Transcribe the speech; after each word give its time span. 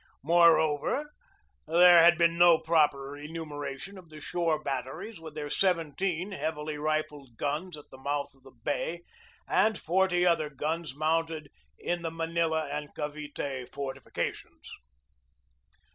Moreover, 0.23 1.11
there 1.67 2.01
had 2.01 2.17
been 2.17 2.35
no 2.35 2.57
proper 2.57 3.15
enumeration 3.15 3.99
of 3.99 4.09
the 4.09 4.19
shore 4.19 4.57
batteries 4.59 5.19
with 5.19 5.35
their 5.35 5.47
seventeen 5.51 6.31
heavy 6.31 6.75
rifled 6.79 7.37
guns 7.37 7.77
at 7.77 7.91
the 7.91 7.99
mouth 7.99 8.33
of 8.33 8.41
the 8.41 8.49
bay 8.63 9.03
and 9.47 9.77
forty 9.77 10.25
other 10.25 10.49
guns 10.49 10.95
mounted 10.95 11.51
in 11.77 12.01
the 12.01 12.09
Manila 12.09 12.67
and 12.71 12.89
Cavite 12.95 13.69
fortifications. 13.71 14.71